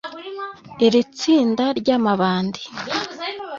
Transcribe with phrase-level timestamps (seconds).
[0.85, 2.61] Iri tsinda ry’amabandi